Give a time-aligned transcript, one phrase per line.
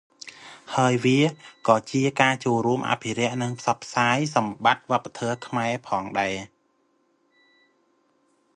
[0.75, 1.19] ហើយវា
[1.67, 6.35] ក៏ជាការចូលរួមអភិរក្សនិងផ្សព្វផ្សាយសម្បត្តិវប្បធម៌ខ្មែរផងដែរ។